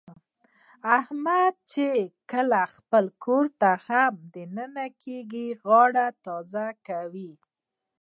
[0.97, 1.87] احمد چې
[2.31, 7.31] کله خپل کورته هم د ننه کېږي، غاړه تازه کوي.